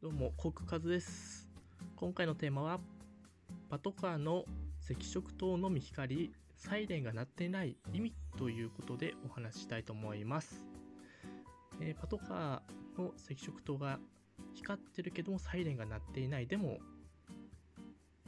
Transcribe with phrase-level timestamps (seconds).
[0.00, 1.48] どうも、コクカズです。
[1.96, 2.78] 今回のテーマは、
[3.68, 4.44] パトカーの
[4.88, 10.64] 赤色灯のみ光り、サイレンが鳴っていない意味ということでお話ししたいと思います。
[11.80, 13.98] えーパトカーの赤色灯が
[14.54, 16.46] 光ってるけどもサイレンが鳴っていない。
[16.46, 16.78] でも、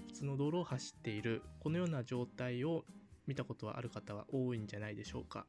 [0.08, 2.84] 普通の道路を走っている、このような状態を
[3.28, 5.46] 見たことはある方は多いんじゃないでしょうか。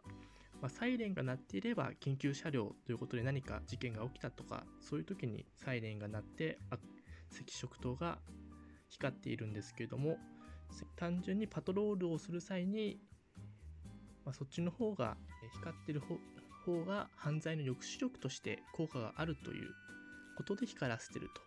[0.61, 8.19] まあ、サイレンが鳴っていれば緊急車両ということで何か事件が起きたとかそういう時にサイレンが鳴ってあ赤色灯が
[8.89, 10.17] 光っているんですけれども
[10.95, 12.99] 単純にパトロールをする際に、
[14.23, 15.17] まあ、そっちの方が
[15.53, 16.17] 光ってる方
[16.61, 19.67] 方が犯罪の抑止力として効果があるという
[20.37, 21.41] ことで光らせてると。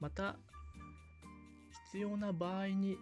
[0.00, 0.36] また
[1.90, 2.96] 必要な場合に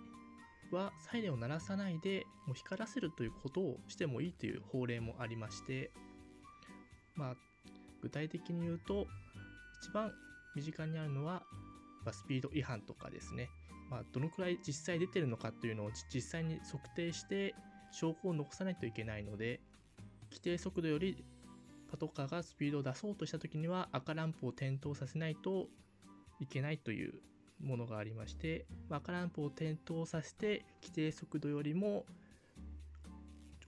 [0.75, 5.91] はサイレンを鳴らさないでもう光らせるということをしてもいいという法令もありまして
[7.14, 7.34] まあ
[8.03, 9.06] 具体的に言うと
[9.83, 10.12] 一番
[10.55, 11.42] 身近にあるのは、
[12.05, 13.50] まあスピード違反とかですね、
[13.91, 17.55] まあ、どのくらい実際出てるのかというのを実際に測定して
[17.92, 19.61] 証拠を残さないといけないので
[20.31, 21.25] 規定速度より
[21.91, 25.69] パトカーがスピードを出そうとした時には赤ランプを点灯させないと
[26.41, 27.14] いけないという
[27.61, 32.05] ものがありまして、ま赤ランプを点灯させて規定速度よりも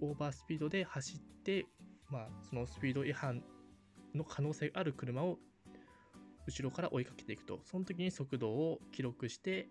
[0.01, 1.67] オーバースピードで走って、
[2.11, 3.43] まあ、そのスピード違反
[4.15, 5.39] の可能性がある車を
[6.47, 9.69] 後ろから追いかけていくとその時に速度を記録して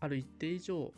[0.00, 0.92] ある一定以上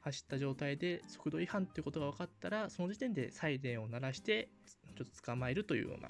[0.00, 4.48] 走った状態で速度違反ということが分かったらその時点でサイレンを鳴らして
[4.96, 6.08] ちょっと捕まえるというような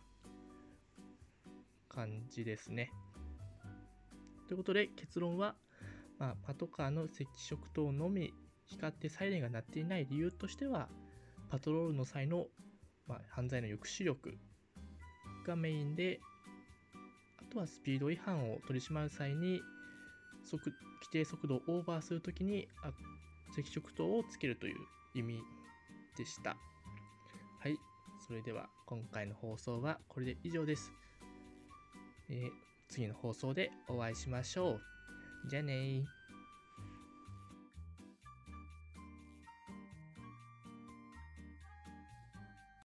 [1.89, 2.91] 感じですね。
[4.51, 5.55] ということで結論は、
[6.19, 8.35] まあ、パトカーの赤色灯のみ
[8.67, 10.89] 光ってサイレンが鳴っていない理由としては
[11.53, 12.47] パトロールの際の、
[13.07, 14.37] まあ、犯罪の抑止力
[15.47, 16.19] がメインで
[17.39, 19.61] あとはスピード違反を取り締まる際に
[20.43, 20.75] 速規
[21.13, 22.67] 定速度をオーバーするときに
[23.55, 24.75] 赤色灯をつけるという
[25.15, 25.41] 意味
[26.19, 26.57] でした。
[27.61, 27.77] はい。
[28.27, 30.93] それでは今回の放送はこれで以上です、
[32.29, 34.81] えー次の放送でお会いしましょ
[35.47, 35.49] う。
[35.49, 36.20] じゃあねー。